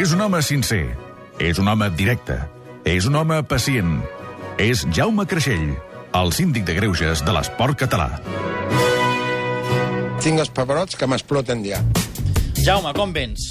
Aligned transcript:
És 0.00 0.14
un 0.16 0.22
home 0.24 0.38
sincer. 0.40 0.94
És 1.36 1.58
un 1.60 1.66
home 1.68 1.90
directe. 1.92 2.38
És 2.88 3.04
un 3.04 3.18
home 3.20 3.36
pacient. 3.44 3.98
És 4.56 4.86
Jaume 4.96 5.26
Creixell, 5.28 5.74
el 6.16 6.32
síndic 6.32 6.64
de 6.64 6.76
greuges 6.78 7.20
de 7.26 7.34
l'esport 7.36 7.76
català. 7.82 8.06
Tinc 10.24 10.40
els 10.40 10.52
pebrots 10.56 10.96
que 10.96 11.08
m'exploten 11.10 11.66
ja. 11.68 11.82
Jaume, 12.62 12.94
com 12.96 13.12
vens? 13.12 13.50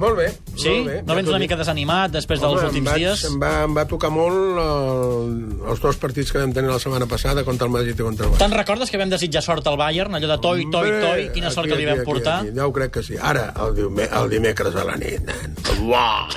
Molt 0.00 0.16
bé, 0.16 0.30
Sí? 0.56 0.70
molt 0.70 0.86
bé. 0.88 0.96
No 1.04 1.14
vens 1.14 1.26
Ja 1.28 1.34
una 1.34 1.38
mica 1.42 1.56
desanimat 1.60 2.12
després 2.14 2.40
dels 2.40 2.54
Home, 2.54 2.62
em 2.62 2.68
últims 2.70 2.88
vaig, 2.88 3.02
dies? 3.02 3.24
Em 3.28 3.36
va, 3.42 3.50
em 3.66 3.74
va 3.76 3.84
tocar 3.90 4.08
molt 4.14 4.60
el, 4.62 5.34
els 5.68 5.82
dos 5.84 5.98
partits 6.00 6.32
que 6.32 6.40
vam 6.40 6.54
tenir 6.56 6.70
la 6.72 6.78
setmana 6.80 7.06
passada 7.10 7.44
contra 7.44 7.68
el 7.68 7.74
Madrid 7.74 7.98
i 8.00 8.02
contra 8.06 8.24
el 8.26 8.32
Barça. 8.32 8.40
Te'n 8.46 8.56
recordes 8.56 8.90
que 8.90 9.00
vam 9.00 9.12
desitjar 9.12 9.42
sort 9.44 9.66
al 9.68 9.76
Bayern? 9.76 10.16
Allò 10.16 10.30
de 10.32 10.38
toi, 10.40 10.64
toi, 10.72 10.88
Hombre, 10.88 11.02
toi, 11.04 11.28
quina 11.34 11.50
sort 11.52 11.66
aquí, 11.68 11.74
que 11.74 11.80
li 11.82 11.88
vam 11.90 12.00
aquí, 12.00 12.08
portar? 12.08 12.38
Aquí, 12.40 12.48
aquí. 12.48 12.56
Ja 12.56 12.66
ho 12.66 12.72
crec 12.72 12.94
que 12.96 13.02
sí. 13.04 13.18
Ara, 13.20 13.52
el, 13.66 13.74
diume, 13.76 14.08
el 14.22 14.30
dimecres 14.32 14.74
a 14.80 14.84
la 14.88 14.96
nit, 14.96 15.20
nen. 15.28 15.56
Uah! 15.84 16.28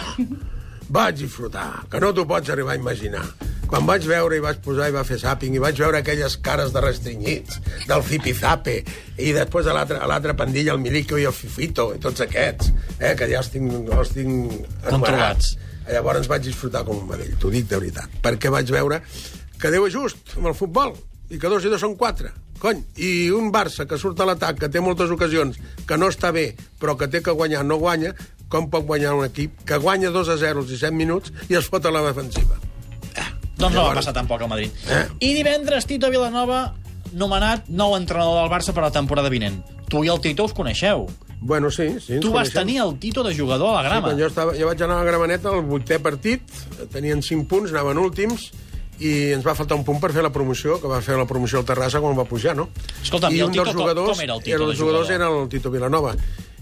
Vaig 0.93 1.15
disfrutar, 1.23 1.85
que 1.89 1.99
no 2.03 2.11
t'ho 2.13 2.27
pots 2.27 2.51
arribar 2.53 2.75
a 2.75 2.81
imaginar. 2.83 3.23
Quan 3.73 3.87
vaig 3.89 4.03
veure 4.05 4.37
i 4.37 4.41
vaig 4.43 4.59
posar 4.61 4.85
i 4.91 4.93
va 4.93 5.01
fer 5.01 5.15
zapping 5.17 5.55
i 5.57 5.59
vaig 5.61 5.79
veure 5.81 5.97
aquelles 5.97 6.35
cares 6.45 6.69
de 6.75 6.81
restringits, 6.83 7.55
del 7.89 8.03
Zipizape, 8.05 8.75
i 9.17 9.31
després 9.33 9.65
a 9.65 9.73
l'altra 9.73 10.35
pandilla, 10.37 10.75
el 10.75 10.81
Milico 10.83 11.17
i 11.17 11.23
el 11.25 11.33
Fifito, 11.33 11.87
i 11.95 12.01
tots 12.03 12.21
aquests, 12.21 12.69
eh, 12.99 13.15
que 13.17 13.25
ja 13.31 13.39
els 13.39 13.47
tinc, 13.49 13.71
els 13.97 14.11
tinc 14.13 14.67
Controlats. 14.83 15.55
Llavors 15.87 16.29
vaig 16.29 16.43
disfrutar 16.45 16.83
com 16.85 16.99
un 17.01 17.07
vedell, 17.09 17.31
t'ho 17.41 17.49
dic 17.49 17.65
de 17.71 17.79
veritat, 17.79 18.13
perquè 18.21 18.51
vaig 18.53 18.69
veure 18.75 18.99
que 19.57 19.71
Déu 19.73 19.87
és 19.87 19.95
just 19.95 20.35
amb 20.37 20.51
el 20.51 20.57
futbol, 20.59 20.93
i 21.33 21.39
que 21.41 21.49
dos 21.49 21.65
i 21.65 21.71
dos 21.73 21.81
són 21.81 21.95
quatre. 21.97 22.29
Cony, 22.61 22.83
i 23.01 23.09
un 23.33 23.49
Barça 23.55 23.87
que 23.89 23.97
surt 23.97 24.21
a 24.21 24.27
l'atac, 24.29 24.59
que 24.61 24.69
té 24.69 24.83
moltes 24.85 25.09
ocasions, 25.15 25.57
que 25.89 25.97
no 25.97 26.11
està 26.13 26.29
bé, 26.29 26.51
però 26.77 26.93
que 26.93 27.09
té 27.09 27.23
que 27.25 27.33
guanyar, 27.33 27.65
no 27.65 27.81
guanya, 27.81 28.13
com 28.53 28.69
pot 28.69 28.85
guanyar 28.85 29.15
un 29.17 29.25
equip 29.25 29.65
que 29.65 29.81
guanya 29.81 30.13
2 30.13 30.29
a 30.29 30.37
0 30.45 30.61
als 30.61 30.69
17 30.75 30.93
minuts 30.93 31.33
i 31.49 31.57
es 31.57 31.71
fot 31.73 31.89
a 31.89 31.95
la 31.95 32.05
defensiva? 32.05 32.61
Doncs 33.63 33.75
no 33.79 33.83
va 33.87 33.93
passar 33.95 34.13
tampoc 34.13 34.41
al 34.43 34.49
Madrid. 34.51 34.71
Eh? 34.89 35.03
I 35.19 35.33
divendres, 35.37 35.85
Tito 35.89 36.09
Vilanova, 36.13 36.73
nomenat 37.13 37.69
nou 37.69 37.95
entrenador 37.97 38.41
del 38.41 38.51
Barça 38.51 38.73
per 38.75 38.83
a 38.83 38.89
la 38.89 38.95
temporada 38.95 39.29
vinent. 39.31 39.61
Tu 39.89 40.03
i 40.05 40.09
el 40.11 40.19
Tito 40.21 40.45
us 40.47 40.53
coneixeu. 40.57 41.07
Bueno, 41.43 41.69
sí, 41.69 41.99
sí. 41.99 42.19
Tu 42.23 42.31
vas 42.31 42.47
coneixem. 42.49 42.59
tenir 42.61 42.77
el 42.81 42.97
Tito 42.99 43.23
de 43.23 43.35
jugador 43.35 43.73
a 43.75 43.81
la 43.81 43.83
Sí, 43.83 43.87
grama. 43.89 44.07
quan 44.09 44.19
jo, 44.19 44.27
estava, 44.31 44.53
jo 44.57 44.65
vaig 44.69 44.81
anar 44.81 44.95
a 44.95 45.03
la 45.03 45.09
Gramaneta 45.11 45.49
al 45.49 45.61
vuitè 45.67 45.99
partit, 46.01 46.41
tenien 46.91 47.21
5 47.21 47.47
punts, 47.47 47.71
anaven 47.71 47.97
últims, 47.99 48.51
i 48.99 49.33
ens 49.33 49.43
va 49.45 49.53
faltar 49.57 49.75
un 49.75 49.83
punt 49.83 49.99
per 49.99 50.13
fer 50.13 50.23
la 50.23 50.31
promoció, 50.31 50.79
que 50.79 50.87
va 50.87 51.01
fer 51.01 51.17
la 51.17 51.25
promoció 51.27 51.59
al 51.59 51.65
Terrassa 51.65 51.99
quan 51.99 52.17
va 52.17 52.23
pujar, 52.25 52.55
no? 52.55 52.69
Escolta'm, 53.01 53.33
i 53.35 53.41
el 53.41 53.51
Tito 53.51 53.65
com- 53.65 53.73
com 54.05 54.21
era 54.21 54.33
el 54.35 54.41
Tito 54.43 54.69
els 54.69 54.79
jugadors 54.79 55.07
jugador? 55.07 55.11
era 55.11 55.27
el 55.43 55.49
Tito 55.49 55.69
Vilanova. 55.71 56.15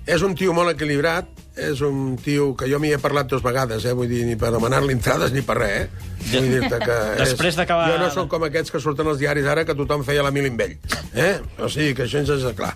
És 0.10 0.24
un 0.26 0.34
tio 0.36 0.54
molt 0.58 0.72
equilibrat, 0.74 1.28
és 1.62 1.82
un 1.86 2.16
tio 2.18 2.56
que 2.58 2.66
jo 2.72 2.80
m'hi 2.82 2.94
he 2.96 2.98
parlat 3.02 3.28
dues 3.30 3.44
vegades, 3.46 3.84
eh? 3.86 3.92
vull 3.94 4.10
dir, 4.10 4.24
ni 4.26 4.36
per 4.40 4.50
demanar-li 4.56 4.96
entrades 4.96 5.32
ni 5.36 5.44
per 5.46 5.58
res, 5.60 5.84
eh? 5.84 6.10
Vull 6.32 6.48
dir-te 6.56 6.80
que... 6.82 6.96
Després 7.22 7.52
és... 7.54 7.60
d'acabar- 7.60 7.92
Jo 7.92 8.00
no 8.02 8.10
sóc 8.14 8.30
com 8.32 8.48
aquests 8.48 8.74
que 8.74 8.82
surten 8.82 9.08
als 9.12 9.20
diaris 9.22 9.46
ara 9.46 9.66
que 9.68 9.76
tothom 9.78 10.02
feia 10.08 10.24
la 10.26 10.32
mil 10.34 10.48
amb 10.50 10.64
ell, 10.66 10.74
eh? 11.14 11.36
O 11.62 11.70
sigui, 11.70 11.94
que 11.98 12.08
això 12.08 12.24
ens 12.24 12.34
és 12.34 12.48
clar. 12.58 12.74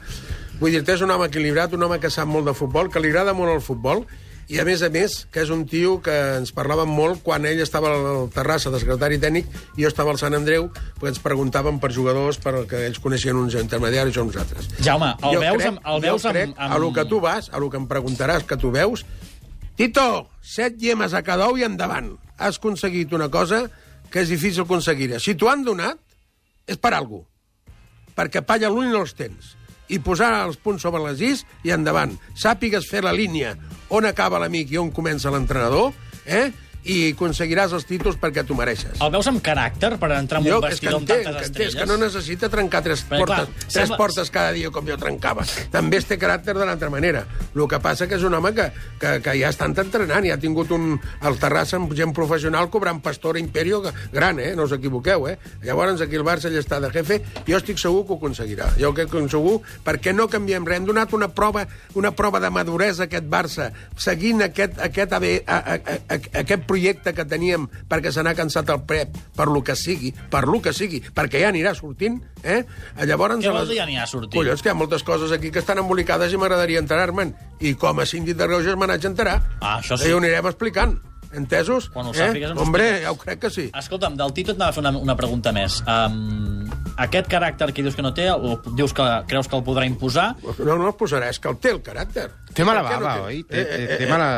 Vull 0.61 0.71
dir-te, 0.77 0.93
és 0.95 1.01
un 1.03 1.11
home 1.11 1.25
equilibrat, 1.31 1.73
un 1.75 1.83
home 1.87 1.97
que 1.99 2.11
sap 2.13 2.29
molt 2.29 2.45
de 2.47 2.53
futbol, 2.55 2.91
que 2.93 3.01
li 3.03 3.09
agrada 3.11 3.33
molt 3.35 3.55
el 3.57 3.63
futbol, 3.65 4.05
i 4.47 4.59
a 4.61 4.65
més 4.67 4.81
a 4.85 4.89
més, 4.93 5.25
que 5.33 5.41
és 5.41 5.49
un 5.49 5.63
tio 5.65 5.95
que 6.05 6.13
ens 6.37 6.51
parlava 6.53 6.83
molt 6.85 7.23
quan 7.25 7.45
ell 7.49 7.61
estava 7.63 7.89
al 7.95 8.27
Terrassa 8.33 8.69
de 8.69 8.79
secretari 8.79 9.17
tècnic 9.21 9.47
i 9.77 9.81
jo 9.83 9.89
estava 9.89 10.11
al 10.13 10.19
Sant 10.21 10.35
Andreu, 10.37 10.67
perquè 10.99 11.13
ens 11.15 11.21
preguntaven 11.23 11.79
per 11.81 11.89
jugadors, 11.95 12.37
perquè 12.43 12.83
ells 12.85 12.99
coneixien 13.01 13.35
uns 13.39 13.55
intermediaris 13.57 14.17
o 14.17 14.25
uns 14.27 14.37
altres. 14.37 14.67
Jaume, 14.85 15.13
el 15.23 15.33
Jo 15.37 15.41
veus, 15.41 15.57
crec- 15.63 15.71
amb, 15.71 15.79
el 15.95 16.01
veus 16.05 16.25
amb, 16.25 16.35
crec, 16.37 16.53
amb... 16.57 16.75
A 16.75 16.77
lo 16.77 16.91
que 16.93 17.05
tu 17.09 17.19
vas, 17.23 17.49
a 17.51 17.59
lo 17.63 17.69
que 17.73 17.77
em 17.81 17.87
preguntaràs 17.89 18.45
que 18.45 18.57
tu 18.61 18.71
veus, 18.75 19.05
Tito, 19.75 20.29
set 20.39 20.77
llemes 20.79 21.11
a 21.13 21.19
cada 21.25 21.49
ou 21.49 21.57
i 21.59 21.65
endavant. 21.67 22.13
Has 22.39 22.55
aconseguit 22.61 23.11
una 23.17 23.27
cosa 23.27 23.65
que 24.11 24.21
és 24.21 24.29
difícil 24.31 24.63
aconseguir. 24.63 25.09
Si 25.19 25.33
t'ho 25.35 25.49
han 25.51 25.65
donat, 25.67 25.97
és 26.67 26.77
per 26.79 26.93
algú. 26.95 27.25
Perquè 28.15 28.39
palla 28.47 28.69
l'ull 28.71 28.87
no 28.93 29.01
els 29.03 29.11
tens. 29.17 29.55
I 29.89 29.99
posar 30.01 30.31
els 30.45 30.57
punts 30.57 30.81
sobre 30.85 31.03
les 31.03 31.21
is 31.21 31.45
i 31.63 31.73
endavant. 31.75 32.15
Sàpigues 32.35 32.89
fer 32.89 33.03
la 33.05 33.13
línia 33.15 33.55
on 33.93 34.07
acaba 34.09 34.39
l'amic 34.41 34.71
i 34.73 34.79
on 34.81 34.91
comença 34.93 35.31
l'entrenador, 35.33 35.93
eh? 36.25 36.49
I 36.85 37.11
aconseguiràs 37.13 37.73
els 37.73 37.85
títols 37.89 38.17
perquè 38.21 38.43
t'ho 38.45 38.55
mereixes. 38.57 38.99
El 39.01 39.11
veus 39.13 39.27
amb 39.31 39.41
caràcter 39.45 39.95
per 40.01 40.11
entrar 40.15 40.41
en 40.41 40.47
Jo, 40.47 40.59
un 40.59 40.67
vestidor 40.67 40.99
amb 40.99 41.07
tantes 41.07 41.23
que, 41.25 41.29
entenc, 41.31 41.45
estrelles? 41.49 41.73
és 41.73 41.79
que 41.81 41.87
no 41.89 41.97
necessita 41.97 42.49
trencar 42.53 42.83
tres, 42.85 43.03
Perquè, 43.09 43.19
portes, 43.23 43.45
clar, 43.49 43.65
tres 43.65 43.73
sembla- 43.73 43.97
portes 43.97 44.29
cada 44.31 44.51
dia 44.53 44.69
com 44.71 44.85
jo 44.87 44.97
trencava. 45.01 45.45
També 45.71 45.97
es 45.97 46.05
té 46.05 46.19
caràcter 46.21 46.53
de 46.57 46.65
l'altra 46.65 46.89
manera. 46.93 47.25
El 47.55 47.67
que 47.67 47.79
passa 47.79 48.07
que 48.07 48.15
és 48.19 48.23
un 48.23 48.33
home 48.33 48.53
que, 48.53 48.69
que, 49.01 49.15
que 49.25 49.35
ja 49.39 49.49
està 49.49 49.65
entrenant 49.65 50.25
i 50.25 50.31
ha 50.31 50.37
tingut 50.37 50.71
un, 50.71 50.99
el 51.25 51.39
Terrassa 51.41 51.77
amb 51.77 51.93
gent 51.97 52.13
professional 52.13 52.69
cobrant 52.69 53.01
Pastor 53.01 53.37
Imperio 53.37 53.81
gran, 54.11 54.39
eh? 54.39 54.53
no 54.55 54.63
us 54.63 54.71
equivoqueu. 54.77 55.27
Eh? 55.29 55.37
Llavors 55.63 56.01
aquí 56.01 56.15
el 56.15 56.23
Barça 56.23 56.51
ja 56.53 56.61
està 56.61 56.79
de 56.79 56.91
jefe 56.93 57.21
jo 57.47 57.57
estic 57.57 57.77
segur 57.81 58.05
que 58.05 58.13
ho 58.13 58.17
aconseguirà. 58.17 58.69
Jo 58.79 58.93
crec 58.93 59.09
que 59.11 59.23
segur 59.29 59.59
perquè 59.83 60.13
no 60.13 60.27
canviem 60.29 60.65
res. 60.65 60.77
Hem 60.79 60.85
donat 60.85 61.13
una 61.13 61.29
prova, 61.33 61.65
una 61.95 62.11
prova 62.11 62.39
de 62.39 62.49
maduresa 62.49 63.03
a 63.03 63.09
aquest 63.09 63.25
Barça 63.31 63.71
seguint 63.97 64.41
aquest, 64.43 64.77
aquest, 64.79 65.13
a, 65.13 65.19
a, 65.19 65.57
a, 65.57 65.97
a, 66.15 66.19
aquest 66.41 66.65
projecte 66.75 67.13
que 67.15 67.25
teníem 67.25 67.65
perquè 67.89 68.11
se 68.11 68.21
n'ha 68.25 68.35
cansat 68.35 68.69
el 68.75 68.83
Prep 68.85 69.15
per 69.35 69.47
lo 69.47 69.63
que 69.63 69.75
sigui, 69.79 70.11
per 70.29 70.43
lo 70.45 70.59
que 70.61 70.73
sigui, 70.75 70.99
perquè 71.15 71.39
ja 71.41 71.49
anirà 71.53 71.71
sortint, 71.77 72.19
eh? 72.43 72.61
Llavors... 73.07 73.39
Què 73.39 73.49
a 73.49 73.55
vol 73.55 73.61
les- 73.63 73.71
dir 73.71 73.79
ja 73.79 73.87
anirà 73.87 74.05
sortint? 74.11 74.35
Collons, 74.35 74.61
que 74.61 74.69
hi 74.69 74.75
ha 74.75 74.77
moltes 74.77 75.03
coses 75.07 75.31
aquí 75.35 75.51
que 75.55 75.63
estan 75.63 75.79
embolicades 75.81 76.33
i 76.35 76.37
m'agradaria 76.41 76.83
enterar-me'n. 76.83 77.33
I 77.63 77.73
com 77.79 77.99
a 78.03 78.05
síndic 78.05 78.35
de 78.37 78.47
Greuges 78.51 78.75
me 78.75 78.87
n'haig 78.91 79.01
d'enterar. 79.07 79.39
Ah, 79.61 79.79
això 79.79 79.95
sí. 79.97 80.09
I 80.09 80.13
ho 80.13 80.19
anirem 80.19 80.51
explicant. 80.51 80.97
Entesos? 81.35 81.89
Quan 81.93 82.07
ho 82.07 82.13
eh? 82.13 82.17
sàpigues 82.17 82.51
ens 82.51 82.59
ho 82.59 82.63
Hombre, 82.63 82.83
expliques. 82.85 83.03
ja 83.05 83.11
ho 83.11 83.17
crec 83.21 83.39
que 83.43 83.49
sí. 83.51 83.65
Escolta'm, 83.75 84.15
del 84.17 84.31
Tito 84.33 84.53
et 84.53 84.57
anava 84.57 84.69
a 84.71 84.73
fer 84.77 84.83
una, 84.85 84.91
una 84.97 85.15
pregunta 85.19 85.51
més. 85.55 85.81
Um, 85.85 86.69
aquest 86.97 87.27
caràcter 87.31 87.71
que 87.75 87.83
dius 87.83 87.95
que 87.97 88.01
no 88.05 88.13
té, 88.15 88.29
o 88.31 88.55
dius 88.77 88.93
que 88.95 89.03
creus 89.27 89.47
que 89.51 89.57
el 89.59 89.63
podrà 89.67 89.85
imposar, 89.85 90.35
No, 90.59 90.77
no 90.79 90.87
el 90.87 90.95
posarà, 90.95 91.27
és 91.29 91.39
que 91.39 91.49
el 91.51 91.57
té, 91.59 91.71
el 91.75 91.81
caràcter. 91.83 92.29
Té 92.55 92.63
mala 92.63 92.85
què 92.87 92.99
no 93.01 93.09
té? 93.11 93.19
oi? 93.27 93.41
Té, 93.49 93.65
té, 93.67 93.97
té 93.99 94.07
mala... 94.07 94.29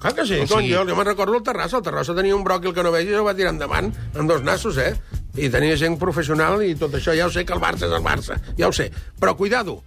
Clar 0.00 0.14
que 0.14 0.26
sí, 0.26 0.38
O 0.44 0.46
sigui- 0.46 0.70
jo, 0.72 0.84
jo 0.86 0.94
me'n 0.96 1.06
recordo 1.10 1.34
el 1.36 1.42
Terrassa, 1.42 1.78
el 1.80 1.82
Terrassa 1.82 2.14
tenia 2.14 2.36
un 2.36 2.44
bròquil 2.46 2.72
que 2.76 2.84
no 2.86 2.92
veig 2.94 3.10
i 3.10 3.16
el 3.18 3.26
va 3.26 3.34
tirar 3.34 3.50
endavant 3.56 3.90
amb 4.14 4.30
dos 4.30 4.42
nassos, 4.46 4.78
eh? 4.78 4.92
I 5.34 5.48
tenia 5.50 5.74
gent 5.76 5.98
professional 5.98 6.62
i 6.62 6.76
tot 6.78 6.94
això, 6.94 7.10
ja 7.18 7.26
ho 7.26 7.32
sé 7.34 7.42
que 7.44 7.52
el 7.56 7.60
Barça 7.60 7.88
és 7.88 7.92
el 7.98 8.04
Barça, 8.06 8.38
ja 8.56 8.68
ho 8.70 8.72
sé. 8.72 8.92
Però 9.18 9.34
cuidado, 9.34 9.80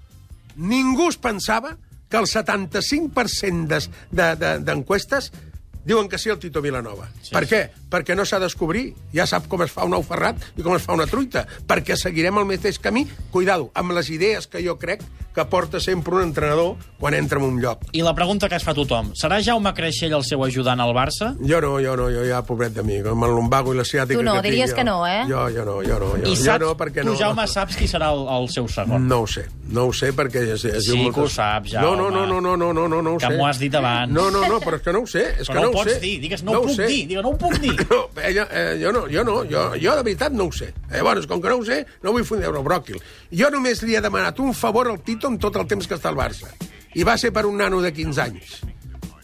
ningú 0.57 1.07
es 1.07 1.15
pensava 1.17 1.77
que 2.09 2.17
el 2.17 2.27
75% 2.27 3.67
d'es- 3.67 3.89
de- 4.11 4.35
de- 4.35 4.59
d'enquestes 4.59 5.31
de, 5.31 5.37
diuen 5.87 6.09
que 6.11 6.19
sí 6.19 6.29
al 6.29 6.39
Tito 6.39 6.61
Vilanova. 6.61 7.07
Sí, 7.21 7.31
per 7.31 7.45
què? 7.47 7.61
Perquè 7.89 8.15
no 8.17 8.25
s'ha 8.27 8.41
de 8.41 8.49
descobrir. 8.49 8.89
Ja 9.15 9.25
sap 9.29 9.47
com 9.47 9.63
es 9.63 9.71
fa 9.73 9.87
un 9.87 9.95
ou 9.95 10.03
ferrat 10.05 10.43
i 10.57 10.65
com 10.65 10.75
es 10.75 10.83
fa 10.83 10.97
una 10.97 11.07
truita. 11.07 11.45
Perquè 11.67 11.95
seguirem 11.97 12.37
el 12.41 12.49
mateix 12.49 12.81
camí, 12.83 13.07
cuidado, 13.31 13.71
amb 13.73 13.95
les 13.95 14.11
idees 14.11 14.49
que 14.51 14.63
jo 14.65 14.75
crec 14.81 15.05
que 15.37 15.45
porta 15.45 15.79
sempre 15.79 16.15
un 16.17 16.23
entrenador 16.23 16.75
quan 16.97 17.13
entra 17.13 17.37
en 17.37 17.45
un 17.45 17.59
lloc. 17.61 17.83
i 17.93 18.01
la 18.01 18.15
pregunta 18.17 18.49
que 18.49 18.57
es 18.57 18.63
fa 18.65 18.73
tothom, 18.73 19.11
serà 19.13 19.37
Jaume 19.45 19.69
Creixell 19.77 20.15
el 20.17 20.23
seu 20.25 20.41
ajudant 20.43 20.81
al 20.81 20.95
Barça? 20.97 21.35
Jo 21.45 21.59
no, 21.61 21.75
jo 21.83 21.93
no, 21.99 22.07
jo 22.09 22.23
ja, 22.25 22.39
pobret 22.47 22.73
de 22.73 22.81
mi, 22.83 22.97
amb 23.05 23.23
el 23.27 23.35
lumbago 23.37 23.75
i 23.75 23.77
la 23.77 23.85
ciàtica 23.85 24.17
Tu 24.17 24.23
no, 24.25 24.33
que 24.41 24.47
diries 24.49 24.71
tinc, 24.73 24.79
que 24.79 24.85
jo, 24.85 24.89
no, 24.89 25.05
eh? 25.05 25.21
Jo, 25.29 25.43
jo 25.53 25.65
no, 25.67 25.75
jo 25.85 25.99
no, 26.01 26.09
jo, 26.17 26.23
I 26.25 26.33
jo 26.33 26.41
saps, 26.41 26.63
no, 26.65 26.71
perquè 26.79 27.03
tu, 27.05 27.11
no. 27.11 27.15
Jaume, 27.21 27.45
saps 27.47 27.77
qui 27.77 27.85
serà 27.87 28.09
el, 28.15 28.23
el 28.39 28.49
seu 28.49 28.67
segon? 28.67 29.05
No 29.07 29.21
ho 29.21 29.27
sé, 29.29 29.45
no 29.69 29.85
ho 29.87 29.93
sé 29.93 30.09
perquè 30.17 30.41
es, 30.55 30.65
es 30.65 30.87
Sí 30.89 30.97
diu 30.97 31.13
que 31.13 31.21
ho 31.21 31.29
saps, 31.29 31.75
Jaume. 31.75 31.85
No, 31.85 32.09
no, 32.09 32.09
no, 32.09 32.25
no, 32.25 32.41
no, 32.41 32.57
no, 32.57 32.73
no, 32.73 32.87
no, 32.89 33.01
no 33.05 33.13
ho 33.13 33.21
Que 33.21 33.27
sé. 33.29 33.37
m'ho 33.37 33.45
has 33.45 33.59
dit 33.61 33.75
abans. 33.77 34.11
No, 34.11 34.31
no, 34.33 34.41
no, 34.49 34.57
però 34.65 34.81
és 34.81 34.81
que 34.81 34.93
no 34.97 35.03
ho 35.05 35.07
sé, 35.07 35.23
és 35.37 35.45
Però 35.47 35.53
que 35.53 35.61
no, 35.61 35.61
no, 35.61 35.67
ho 35.67 35.69
ho 35.69 35.83
pots 35.83 35.93
sé. 35.93 35.99
dir, 36.01 36.15
digues, 36.25 36.43
no, 36.43 36.51
ho 36.57 36.63
ho 36.63 36.65
puc 36.65 36.75
sé. 36.79 36.87
dir, 36.89 37.05
digues, 37.13 37.23
no 37.23 37.35
ho 37.35 37.37
puc 37.37 37.59
dir. 37.61 37.75
No, 37.93 38.01
ella, 38.25 38.47
eh, 38.51 38.79
jo 38.81 38.91
no, 38.91 39.05
jo 39.11 39.23
no, 39.23 39.37
jo, 39.45 39.67
jo 39.77 39.93
de 39.99 40.03
veritat 40.03 40.33
no 40.33 40.49
ho 40.49 40.51
sé. 40.51 40.73
Llavors, 40.91 41.27
com 41.29 41.41
que 41.41 41.49
no 41.53 41.59
ho 41.61 41.65
sé, 41.67 41.83
no 42.01 42.11
vull 42.15 42.25
fotre 42.25 42.49
el 42.49 42.63
bròquil. 42.65 42.97
Jo 43.31 43.51
només 43.53 43.83
li 43.85 43.95
he 43.95 44.01
demanat 44.01 44.39
un 44.41 44.53
favor 44.57 44.89
al 44.89 44.99
Tito 45.05 45.26
en 45.27 45.37
tot 45.41 45.55
el 45.59 45.67
temps 45.69 45.87
que 45.87 45.97
està 45.97 46.11
al 46.11 46.19
Barça. 46.19 46.51
I 46.97 47.05
va 47.07 47.17
ser 47.19 47.33
per 47.35 47.45
un 47.45 47.57
nano 47.59 47.81
de 47.83 47.91
15 47.93 48.21
anys, 48.23 48.59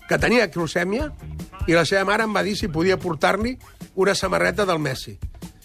que 0.10 0.19
tenia 0.22 0.50
closèmia, 0.51 1.10
i 1.68 1.75
la 1.75 1.86
seva 1.88 2.06
mare 2.12 2.28
em 2.28 2.33
va 2.36 2.44
dir 2.44 2.57
si 2.60 2.69
podia 2.72 3.00
portar-li 3.00 3.56
una 3.95 4.16
samarreta 4.16 4.68
del 4.68 4.81
Messi. 4.83 5.18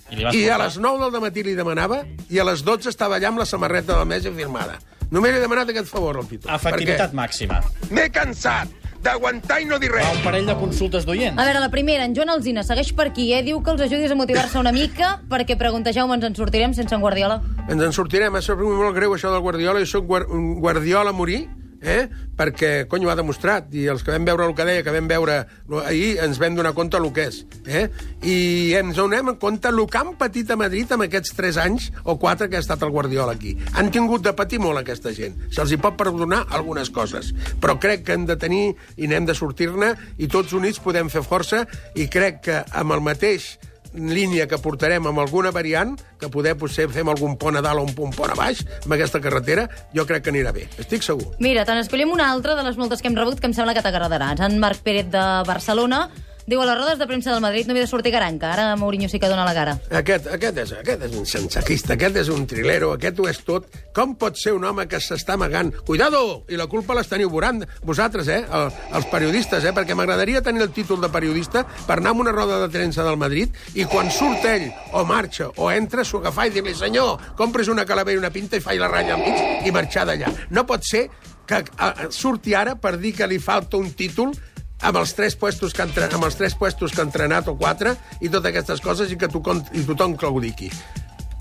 I, 0.08 0.24
I 0.24 0.44
a 0.48 0.56
les 0.62 0.78
9 0.80 1.10
del 1.12 1.20
matí 1.20 1.44
li 1.44 1.56
demanava, 1.58 2.00
i 2.32 2.38
a 2.40 2.46
les 2.48 2.62
12 2.64 2.88
estava 2.88 3.18
allà 3.18 3.32
amb 3.32 3.42
la 3.42 3.48
samarreta 3.48 3.98
del 3.98 4.08
Messi 4.08 4.32
firmada. 4.32 4.78
Només 5.10 5.32
li 5.32 5.40
he 5.40 5.44
demanat 5.44 5.70
aquest 5.72 5.88
favor 5.88 6.18
al 6.20 6.28
Tito. 6.28 6.48
Efectivitat 6.52 7.14
màxima. 7.16 7.60
M'he 7.90 8.08
cansat 8.12 8.87
d'aguantar 9.02 9.60
i 9.62 9.66
no 9.68 9.78
dir 9.78 9.90
Va, 9.92 9.98
res. 10.00 10.16
un 10.18 10.24
parell 10.24 10.46
de 10.46 10.54
consultes 10.58 11.06
d'oients. 11.06 11.38
A 11.38 11.44
veure, 11.44 11.60
la 11.60 11.70
primera, 11.70 12.04
en 12.04 12.14
Joan 12.16 12.30
Alzina 12.30 12.62
segueix 12.66 12.92
per 12.92 13.08
aquí, 13.08 13.32
eh? 13.32 13.42
Diu 13.46 13.62
que 13.62 13.70
els 13.70 13.80
ajudis 13.86 14.10
a 14.10 14.16
motivar-se 14.18 14.58
una 14.58 14.72
mica 14.72 15.20
perquè 15.30 15.56
pregunta 15.58 15.92
Jaume, 15.92 16.14
ens 16.18 16.24
en 16.24 16.34
sortirem 16.34 16.74
sense 16.74 16.94
en 16.94 17.00
Guardiola? 17.00 17.40
Ens 17.68 17.82
en 17.82 17.92
sortirem, 17.92 18.34
és 18.36 18.48
molt 18.50 18.94
greu 18.96 19.14
això 19.14 19.30
del 19.32 19.40
Guardiola, 19.44 19.80
jo 19.80 19.86
soc 19.86 20.06
guar 20.06 20.24
un 20.28 20.54
Guardiola 20.60 21.10
a 21.10 21.12
morir, 21.16 21.46
eh? 21.82 22.08
perquè, 22.38 22.86
cony, 22.90 23.04
ho 23.06 23.10
ha 23.10 23.16
demostrat, 23.18 23.72
i 23.74 23.88
els 23.90 24.04
que 24.06 24.12
vam 24.14 24.26
veure 24.28 24.46
el 24.46 24.54
que 24.54 24.66
deia, 24.66 24.84
que 24.86 24.94
vam 24.94 25.08
veure 25.10 25.38
ahir, 25.82 26.18
ens 26.22 26.38
vam 26.38 26.54
donar 26.58 26.74
compte 26.76 26.98
el 26.98 27.08
que 27.14 27.26
és. 27.30 27.40
Eh? 27.66 27.86
I 28.22 28.38
ens 28.78 28.98
donem 28.98 29.32
en 29.32 29.38
compte 29.42 29.72
el 29.72 29.80
que 29.90 29.98
han 29.98 30.14
patit 30.20 30.50
a 30.50 30.58
Madrid 30.60 30.92
amb 30.94 31.08
aquests 31.08 31.34
3 31.38 31.60
anys 31.64 31.88
o 32.04 32.18
4 32.20 32.48
que 32.48 32.58
ha 32.58 32.64
estat 32.64 32.82
el 32.86 32.94
Guardiola 32.94 33.34
aquí. 33.34 33.56
Han 33.74 33.90
tingut 33.94 34.22
de 34.26 34.34
patir 34.38 34.62
molt 34.62 34.82
aquesta 34.82 35.12
gent. 35.16 35.38
Se'ls 35.54 35.74
hi 35.74 35.80
pot 35.82 35.98
perdonar 35.98 36.44
algunes 36.54 36.92
coses, 36.94 37.32
però 37.60 37.78
crec 37.82 38.06
que 38.06 38.14
hem 38.14 38.28
de 38.28 38.38
tenir 38.38 38.64
i 38.96 39.10
n'hem 39.10 39.26
de 39.26 39.36
sortir-ne 39.38 39.94
i 40.18 40.30
tots 40.30 40.54
units 40.54 40.82
podem 40.84 41.10
fer 41.10 41.24
força 41.26 41.64
i 41.98 42.06
crec 42.12 42.44
que 42.46 42.62
amb 42.78 42.94
el 42.94 43.02
mateix 43.04 43.56
línia 43.94 44.46
que 44.48 44.58
portarem 44.62 45.06
amb 45.08 45.22
alguna 45.22 45.52
variant, 45.54 45.96
que 46.20 46.30
poder 46.32 46.56
potser 46.60 46.88
fem 46.92 47.08
algun 47.08 47.36
pont 47.40 47.56
a 47.56 47.62
dalt 47.64 47.80
o 47.80 47.86
un 47.86 47.94
pont 47.94 48.32
a 48.32 48.36
baix, 48.38 48.64
amb 48.84 48.94
aquesta 48.96 49.20
carretera, 49.24 49.68
jo 49.94 50.06
crec 50.08 50.26
que 50.26 50.32
anirà 50.34 50.52
bé. 50.52 50.68
Estic 50.78 51.06
segur. 51.06 51.32
Mira, 51.42 51.64
te 51.64 51.76
n'escollem 51.76 52.12
una 52.12 52.30
altra 52.30 52.56
de 52.58 52.64
les 52.66 52.78
moltes 52.80 53.02
que 53.02 53.10
hem 53.10 53.18
rebut 53.18 53.40
que 53.40 53.48
em 53.50 53.56
sembla 53.56 53.76
que 53.76 53.84
t'agradarà. 53.84 54.34
En 54.48 54.58
Marc 54.62 54.82
Pérez 54.84 55.10
de 55.12 55.26
Barcelona 55.48 56.08
diu 56.48 56.62
a 56.62 56.66
les 56.66 56.78
rodes 56.78 56.98
de 56.98 57.06
premsa 57.06 57.34
del 57.34 57.42
Madrid 57.44 57.66
no 57.68 57.74
havia 57.74 57.84
de 57.84 57.90
sortir 57.90 58.12
Garanca. 58.12 58.52
Ara 58.54 58.76
Mourinho 58.80 59.08
sí 59.08 59.20
que 59.20 59.28
dona 59.28 59.44
la 59.44 59.52
cara. 59.52 59.76
Aquest, 59.92 60.30
aquest, 60.32 60.60
és, 60.64 60.72
aquest 60.80 61.04
és 61.04 61.16
un 61.20 61.28
sensatista, 61.28 61.92
aquest 61.94 62.16
és 62.24 62.30
un 62.32 62.46
trilero, 62.48 62.94
aquest 62.96 63.20
ho 63.20 63.28
és 63.28 63.42
tot. 63.44 63.68
Com 63.94 64.16
pot 64.16 64.40
ser 64.40 64.54
un 64.56 64.64
home 64.64 64.88
que 64.88 65.00
s'està 65.04 65.36
amagant? 65.36 65.74
Cuidado! 65.84 66.46
I 66.48 66.56
la 66.56 66.68
culpa 66.72 66.96
les 66.96 67.10
teniu 67.10 67.28
vorant, 67.28 67.60
vosaltres, 67.84 68.32
eh? 68.32 68.40
El, 68.48 68.72
els 68.96 69.10
periodistes, 69.12 69.68
eh? 69.68 69.74
Perquè 69.76 69.96
m'agradaria 69.98 70.42
tenir 70.42 70.64
el 70.64 70.72
títol 70.72 71.02
de 71.04 71.12
periodista 71.12 71.66
per 71.86 71.98
anar 72.00 72.16
a 72.16 72.20
una 72.24 72.32
roda 72.32 72.62
de 72.64 72.72
premsa 72.72 73.04
del 73.04 73.20
Madrid 73.20 73.52
i 73.76 73.84
quan 73.84 74.08
surt 74.10 74.48
ell, 74.48 74.70
o 74.96 75.04
marxa, 75.04 75.52
o 75.56 75.68
entra, 75.70 76.04
s'ho 76.04 76.22
agafar 76.22 76.48
i 76.48 76.56
dir-li, 76.56 76.72
senyor, 76.74 77.34
compres 77.36 77.68
una 77.68 77.84
calavera 77.84 78.16
i 78.16 78.24
una 78.24 78.32
pinta 78.32 78.56
i 78.56 78.64
faig 78.64 78.80
la 78.80 78.88
ratlla 78.88 79.18
al 79.18 79.26
mig 79.26 79.66
i 79.68 79.74
marxar 79.74 80.08
d'allà. 80.08 80.32
No 80.48 80.64
pot 80.64 80.86
ser 80.88 81.10
que 81.48 81.64
a, 81.80 82.10
surti 82.12 82.52
ara 82.54 82.76
per 82.76 82.98
dir 83.00 83.14
que 83.16 83.26
li 83.26 83.40
falta 83.40 83.80
un 83.80 83.90
títol 83.96 84.34
amb 84.82 84.96
els 85.00 85.14
tres 85.14 85.34
puestos 85.36 85.74
que 85.74 85.82
ha 85.82 85.88
entrenat, 85.88 86.14
amb 86.14 86.24
els 86.28 86.36
tres 86.38 86.54
puestos 86.54 86.92
que 86.94 87.02
ha 87.02 87.06
entrenat 87.08 87.48
o 87.48 87.56
quatre 87.58 87.96
i 88.20 88.28
totes 88.28 88.50
aquestes 88.52 88.80
coses 88.80 89.10
i 89.12 89.18
que 89.18 89.28
tothom, 89.28 89.62
i 89.72 89.82
tothom 89.86 90.16
digui. 90.40 90.70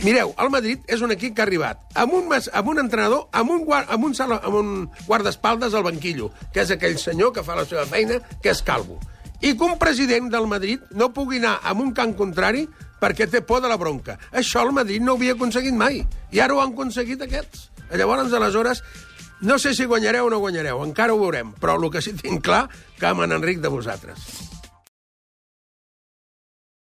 Mireu, 0.03 0.33
el 0.37 0.49
Madrid 0.53 0.83
és 0.85 1.01
un 1.01 1.11
equip 1.11 1.33
que 1.35 1.41
ha 1.41 1.45
arribat 1.47 1.79
amb 1.97 2.13
un, 2.13 2.27
mas- 2.29 2.51
amb 2.53 2.67
un 2.69 2.79
entrenador, 2.79 3.27
amb 3.31 3.49
un, 3.49 3.63
guar, 3.65 3.85
amb 3.89 4.03
un, 4.05 4.13
sala, 4.13 4.39
amb 4.43 4.55
un 4.55 4.89
guardaespaldes 5.07 5.73
al 5.73 5.83
banquillo, 5.83 6.31
que 6.53 6.61
és 6.61 6.71
aquell 6.71 6.99
senyor 7.01 7.33
que 7.33 7.43
fa 7.43 7.55
la 7.57 7.65
seva 7.65 7.85
feina, 7.89 8.19
que 8.43 8.51
és 8.53 8.61
calvo. 8.61 8.99
I 9.41 9.55
que 9.57 9.63
un 9.65 9.77
president 9.77 10.29
del 10.33 10.45
Madrid 10.49 10.81
no 10.91 11.11
pugui 11.13 11.37
anar 11.41 11.59
amb 11.63 11.81
un 11.81 11.93
camp 11.97 12.13
contrari 12.17 12.67
perquè 13.01 13.27
té 13.29 13.41
por 13.41 13.61
de 13.61 13.69
la 13.69 13.77
bronca. 13.77 14.19
Això 14.31 14.61
el 14.65 14.71
Madrid 14.73 15.01
no 15.01 15.13
ho 15.13 15.17
havia 15.17 15.33
aconseguit 15.33 15.73
mai. 15.73 16.03
I 16.33 16.39
ara 16.41 16.53
ho 16.53 16.61
han 16.61 16.73
aconseguit 16.73 17.21
aquests. 17.21 17.69
Llavors, 17.93 18.33
aleshores, 18.33 18.83
no 19.41 19.59
sé 19.59 19.73
si 19.75 19.85
guanyareu 19.85 20.27
o 20.27 20.33
no 20.33 20.41
guanyareu, 20.41 20.83
encara 20.85 21.13
ho 21.13 21.21
veurem, 21.21 21.53
però 21.61 21.77
el 21.77 21.89
que 21.91 22.01
sí 22.01 22.15
tinc 22.17 22.43
clar, 22.45 22.67
que 22.97 23.09
amb 23.09 23.25
en 23.27 23.37
Enric 23.37 23.61
de 23.61 23.73
vosaltres. 23.73 24.46